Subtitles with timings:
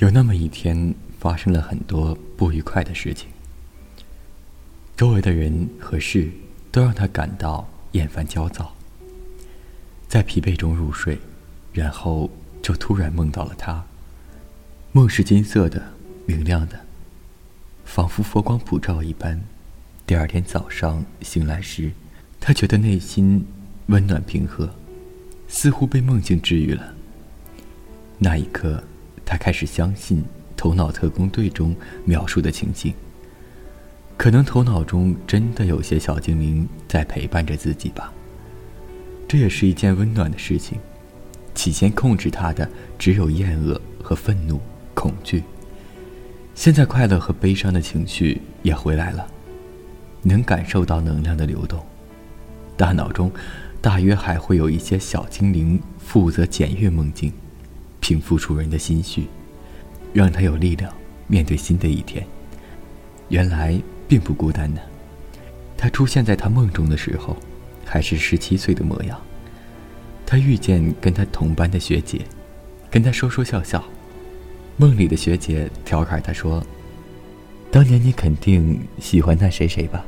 [0.00, 3.28] 有那么一天，发生了很多不愉快的事情。
[4.96, 6.30] 周围的人和事
[6.72, 8.74] 都让他感到厌烦、焦躁。
[10.08, 11.18] 在疲惫中入睡，
[11.74, 12.30] 然后
[12.62, 13.84] 就突然梦到了他。
[14.92, 15.92] 梦是金色的、
[16.24, 16.80] 明亮的，
[17.84, 19.38] 仿佛佛光普照一般。
[20.06, 21.92] 第二天早上醒来时，
[22.40, 23.44] 他觉得内心
[23.88, 24.74] 温暖平和，
[25.46, 26.94] 似乎被梦境治愈了。
[28.16, 28.82] 那一刻。
[29.30, 30.18] 他开始相信
[30.56, 31.72] 《头脑特工队》中
[32.04, 32.92] 描述的情景。
[34.16, 38.12] 可能头脑中真的有些小精灵在陪伴着自己吧。
[39.28, 40.80] 这也是一件温暖的事情。
[41.54, 44.60] 起先控制他的只有厌恶和愤怒、
[44.94, 45.44] 恐惧，
[46.56, 49.24] 现在快乐和悲伤的情绪也回来了，
[50.22, 51.80] 能感受到能量的流动。
[52.76, 53.30] 大脑中
[53.80, 57.32] 大约还会有一些小精灵负责检阅梦境。
[58.00, 59.28] 平复主人的心绪，
[60.12, 60.92] 让他有力量
[61.26, 62.26] 面对新的一天。
[63.28, 64.80] 原来并不孤单呢。
[65.76, 67.36] 他出现在他梦中的时候，
[67.84, 69.20] 还是十七岁的模样。
[70.26, 72.20] 他遇见跟他同班的学姐，
[72.90, 73.82] 跟他说说笑笑。
[74.76, 76.64] 梦里的学姐调侃他说
[77.70, 80.04] ：“当年你肯定喜欢那谁谁吧？”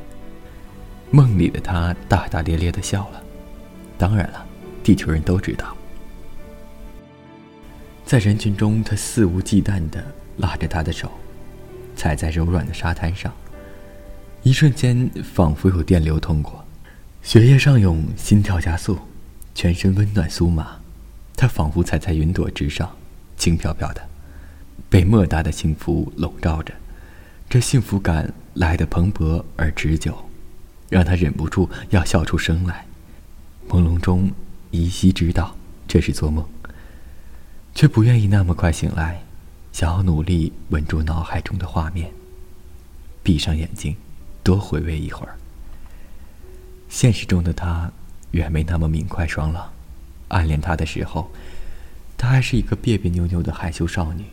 [1.11, 3.23] 梦里的他大大咧咧的笑了。
[3.97, 4.45] 当然了，
[4.83, 5.75] 地球人都知道。
[8.05, 10.03] 在人群中，他肆无忌惮地
[10.37, 11.11] 拉着她的手，
[11.95, 13.33] 踩在柔软的沙滩上。
[14.43, 16.63] 一瞬间，仿佛有电流通过，
[17.21, 18.99] 血液上涌，心跳加速，
[19.55, 20.79] 全身温暖酥麻。
[21.35, 22.93] 他仿佛踩在云朵之上，
[23.37, 24.01] 轻飘飘的，
[24.89, 26.73] 被莫大的幸福笼罩着。
[27.49, 30.29] 这幸福感来得蓬勃而持久，
[30.89, 32.85] 让他忍不住要笑出声来。
[33.69, 34.29] 朦胧中，
[34.71, 35.55] 依稀知道
[35.87, 36.45] 这是做梦。
[37.75, 39.23] 却不愿意那么快醒来，
[39.71, 42.11] 想要努力稳住脑海中的画面。
[43.23, 43.95] 闭上眼睛，
[44.43, 45.35] 多回味一会儿。
[46.89, 47.91] 现实中的他
[48.31, 49.71] 远没那么明快爽朗。
[50.27, 51.31] 暗恋他的时候，
[52.17, 54.23] 他还是一个别别扭扭的害羞少女，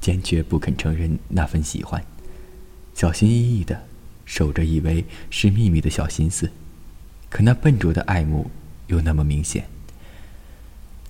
[0.00, 2.04] 坚决不肯承认那份喜欢，
[2.94, 3.80] 小心翼翼的
[4.24, 6.50] 守着，以为是秘密的小心思。
[7.28, 8.50] 可那笨拙的爱慕
[8.88, 9.64] 又那么明显。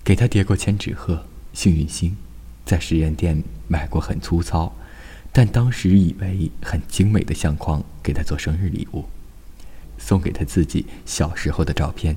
[0.02, 1.26] 给他叠过千纸鹤。
[1.52, 2.16] 幸运星，
[2.64, 4.74] 在实验店买过很粗糙，
[5.32, 9.04] 但当时以为很精美的相框给他做生日礼物，
[9.98, 12.16] 送给他自己小时候的照片，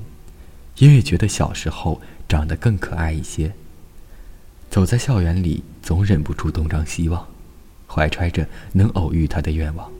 [0.77, 3.53] 因为觉得小时候长得更可爱一些。
[4.69, 7.27] 走在校园里，总忍不住东张西望，
[7.87, 9.91] 怀揣着能偶遇他的愿望，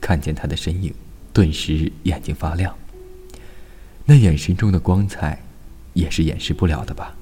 [0.00, 0.94] 看见他的身影，
[1.32, 2.74] 顿时眼睛发亮。
[4.06, 5.42] 那眼神中的光彩，
[5.92, 7.16] 也是掩饰不了的吧。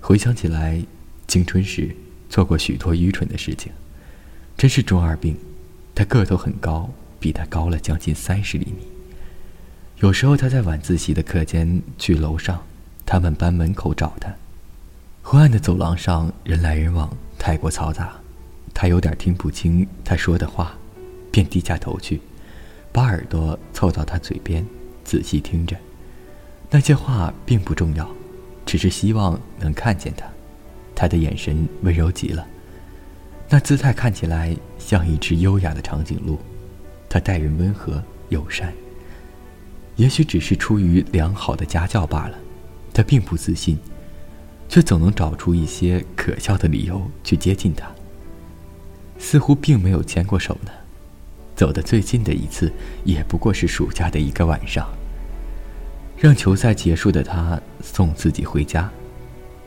[0.00, 0.82] 回想起来，
[1.28, 1.94] 青春时
[2.28, 3.70] 做过许多愚蠢的事情，
[4.56, 5.36] 真是中二病。
[5.94, 8.86] 他个头很高，比他高了将近三十厘米。
[9.98, 12.62] 有时候他在晚自习的课间去楼上
[13.04, 14.34] 他们班门口找他。
[15.22, 18.18] 昏暗的走廊上人来人往，太过嘈杂，
[18.72, 20.74] 他有点听不清他说的话，
[21.30, 22.20] 便低下头去，
[22.90, 24.64] 把耳朵凑到他嘴边，
[25.04, 25.76] 仔细听着。
[26.70, 28.08] 那些话并不重要。
[28.70, 30.24] 只是希望能看见他，
[30.94, 32.46] 他的眼神温柔极了，
[33.48, 36.38] 那姿态看起来像一只优雅的长颈鹿。
[37.08, 38.72] 他待人温和友善，
[39.96, 42.38] 也许只是出于良好的家教罢了。
[42.94, 43.76] 他并不自信，
[44.68, 47.90] 却总能找出一些可笑的理由去接近他。
[49.18, 50.70] 似乎并没有牵过手呢，
[51.56, 54.88] 走得最近的一次也不过是暑假的一个晚上。
[56.20, 58.90] 让球赛结束的他送自己回家，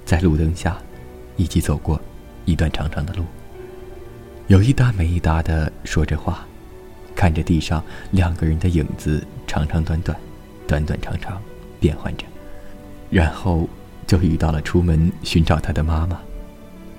[0.06, 0.78] 在路灯下，
[1.36, 2.00] 一起走过
[2.46, 3.26] 一段长长的路。
[4.46, 6.46] 有一搭没一搭的说着话，
[7.16, 10.16] 看着地上两个人的影子，长长短短，
[10.68, 11.42] 短短长长，
[11.80, 12.24] 变换着。
[13.10, 13.68] 然后
[14.06, 16.22] 就遇到了出门寻找他的妈妈，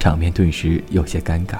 [0.00, 1.58] 场面顿时有些尴尬。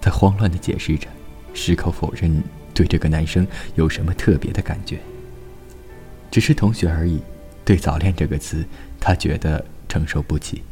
[0.00, 1.08] 他慌乱的解释着，
[1.52, 2.40] 矢口否认
[2.72, 3.44] 对这个男生
[3.74, 5.00] 有什么特别的感觉。
[6.30, 7.20] 只是同学而已，
[7.64, 8.64] 对“早恋”这个词，
[9.00, 10.62] 他觉得承受不起。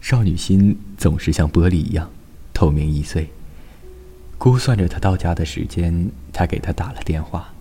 [0.00, 2.10] 少女心总是像玻璃一样
[2.52, 3.30] 透明易碎。
[4.36, 7.54] 估算着他到家的时间，他给他打了电话，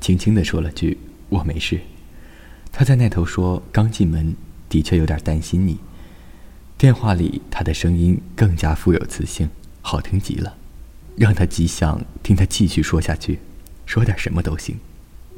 [0.00, 0.96] 轻轻的说了句
[1.28, 1.80] “我没事”。
[2.72, 4.34] 他在那头说：“刚进门，
[4.68, 5.78] 的确有点担心你。”
[6.78, 9.48] 电话里他的声音更加富有磁性，
[9.82, 10.56] 好听极了，
[11.16, 13.38] 让他极想听他继续说下去，
[13.86, 14.76] 说点什么都行。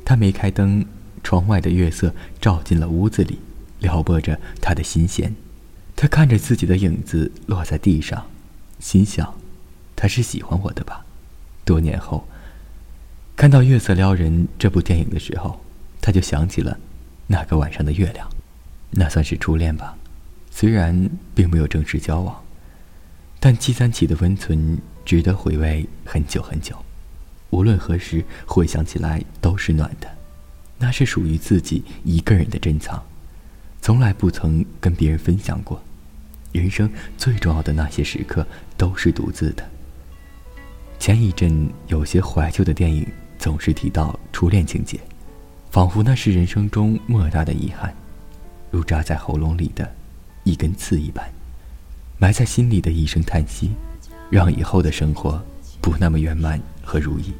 [0.07, 0.87] 他没开灯，
[1.25, 3.41] 窗外的月色照进了屋子里，
[3.81, 5.35] 撩拨着他的心弦。
[5.97, 8.25] 他看着自己的影子落在地上，
[8.79, 9.35] 心想
[9.97, 11.05] ：“他是喜欢我的吧？”
[11.67, 12.29] 多年后，
[13.35, 15.61] 看到《月色撩人》这部电影的时候，
[16.01, 16.79] 他就想起了
[17.27, 18.31] 那个晚上的月亮，
[18.93, 19.99] 那算是初恋吧。
[20.53, 22.45] 虽然并没有正式交往，
[23.41, 26.86] 但七三起的温存值得回味很久很久。
[27.51, 30.09] 无论何时回想起来都是暖的，
[30.79, 33.03] 那是属于自己一个人的珍藏，
[33.81, 35.81] 从来不曾跟别人分享过。
[36.53, 38.47] 人生最重要的那些时刻
[38.77, 39.65] 都是独自的。
[40.99, 43.07] 前一阵有些怀旧的电影
[43.39, 44.99] 总是提到初恋情节，
[45.71, 47.95] 仿佛那是人生中莫大的遗憾，
[48.71, 49.91] 如扎在喉咙里的。
[50.45, 51.29] 一根刺一般，
[52.19, 53.73] 埋在心里的一声叹息，
[54.31, 55.43] 让以后的生活
[55.81, 57.35] 不那么圆满和如意。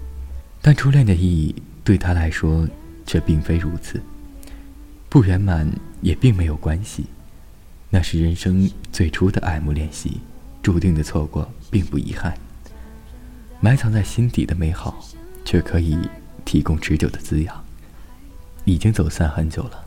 [0.61, 1.55] 但初恋的意义
[1.85, 2.69] 对他来说
[3.07, 4.03] 却并非如此。
[5.09, 5.67] 不圆满
[6.03, 7.07] 也并没有关系，
[7.89, 10.21] 那是人生最初的爱慕练习，
[10.63, 12.37] 注定的错过并不遗憾。
[13.61, 14.99] 埋藏在心底的美好，
[15.45, 15.97] 却可以
[16.45, 17.65] 提供持久的滋养。
[18.65, 19.87] 已经走散很久了，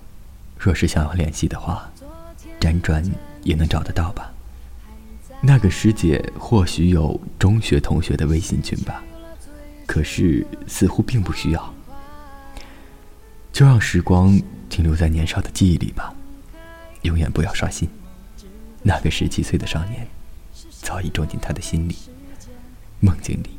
[0.57, 1.91] 若是想要联系的话。
[2.59, 3.01] 辗转
[3.43, 4.33] 也能找得到吧。
[5.41, 9.01] 那个师姐或许有中学同学的微信群吧，
[9.89, 11.73] 可是似乎并不需要。
[13.51, 14.39] 就让时光
[14.69, 16.13] 停留在年少的记忆里吧，
[17.01, 17.89] 永远不要刷新。
[18.83, 20.07] 那个十七岁的少年，
[20.83, 21.97] 早已种进他的心里、
[22.99, 23.49] 梦境里，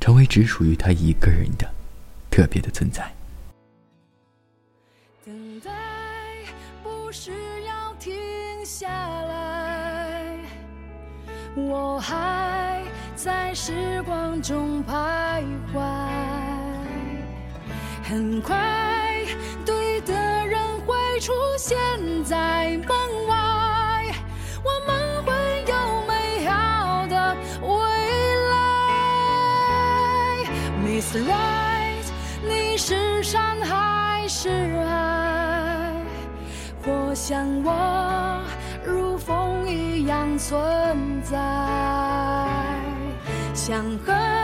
[0.00, 1.72] 成为只属于他一个人的
[2.28, 3.08] 特别的存在。
[5.24, 5.70] 等待
[6.82, 7.30] 不是
[7.62, 8.12] 要停。
[8.64, 10.38] 下来，
[11.54, 12.73] 我还
[13.16, 15.80] 在时光中徘徊。
[18.02, 18.56] 很快，
[19.64, 20.12] 对的
[20.46, 21.76] 人会出现
[22.24, 22.88] 在门
[23.28, 24.12] 外，
[24.62, 25.32] 我们会
[25.66, 25.74] 有
[26.06, 27.70] 美好的未
[28.50, 28.52] 来。
[30.84, 32.06] Miss Right，
[32.42, 34.50] 你是山还是
[34.84, 35.94] 海？
[36.86, 38.42] 我想我。
[38.84, 40.52] 如风一样存
[41.22, 41.38] 在，
[43.66, 44.43] 想和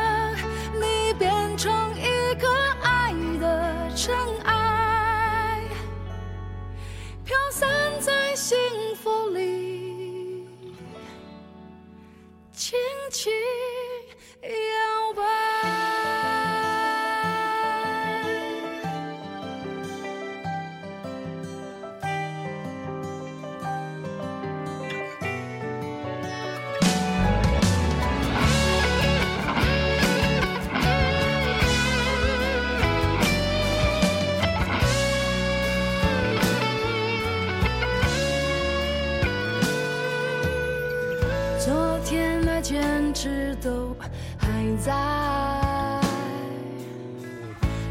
[41.70, 43.96] 昨天的坚持都
[44.36, 44.92] 还在，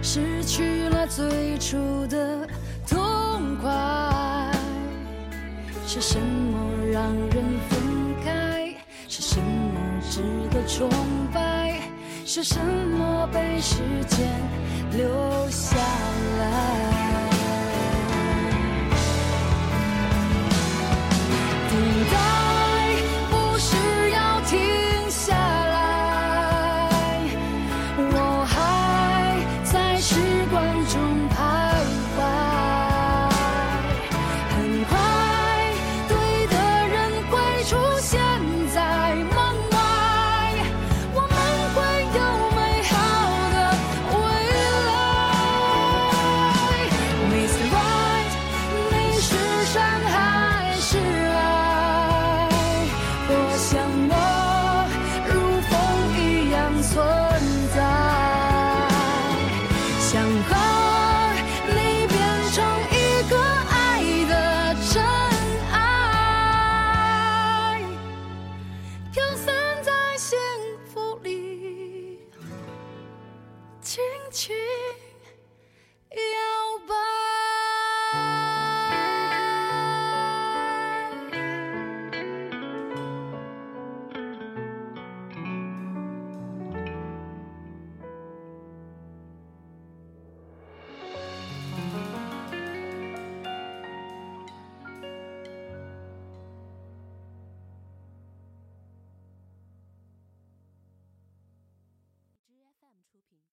[0.02, 2.46] 失去了最初的
[2.86, 3.72] 痛快。
[5.88, 6.60] 是什么
[6.92, 7.32] 让人
[7.70, 7.80] 分
[8.22, 8.76] 开？
[9.08, 9.80] 是什么
[10.12, 10.90] 值得崇
[11.34, 11.80] 拜？
[12.26, 13.78] 是什么被时
[14.10, 14.28] 间
[14.92, 15.78] 留下
[16.38, 17.09] 来？